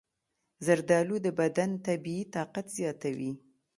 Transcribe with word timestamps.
زردآلو 0.65 1.15
د 1.25 1.27
بدن 1.39 1.69
طبیعي 1.87 2.23
طاقت 2.35 2.65
زیاتوي. 2.77 3.31